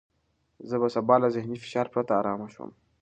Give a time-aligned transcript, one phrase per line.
[0.69, 2.71] زه به سبا له ذهني فشار پرته ارامه شوم.